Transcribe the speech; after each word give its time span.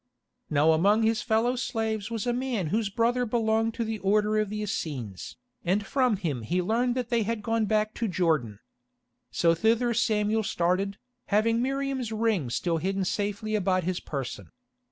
Now 0.49 0.71
among 0.71 1.03
his 1.03 1.21
fellow 1.21 1.55
slaves 1.55 2.09
was 2.09 2.25
a 2.25 2.33
man 2.33 2.69
whose 2.69 2.89
brother 2.89 3.23
belonged 3.23 3.75
to 3.75 3.83
the 3.83 3.99
Order 3.99 4.39
of 4.39 4.49
the 4.49 4.63
Essenes, 4.63 5.37
and 5.63 5.85
from 5.85 6.17
him 6.17 6.41
he 6.41 6.59
learned 6.59 6.95
that 6.95 7.09
they 7.09 7.21
had 7.21 7.43
gone 7.43 7.67
back 7.67 7.93
to 8.01 8.07
Jordan. 8.07 8.57
So 9.29 9.53
thither 9.53 9.93
Samuel 9.93 10.41
started, 10.41 10.97
having 11.27 11.61
Miriam's 11.61 12.11
ring 12.11 12.49
still 12.49 12.77
hidden 12.79 13.05
safely 13.05 13.53
about 13.53 13.83
his 13.83 13.99
person. 13.99 14.49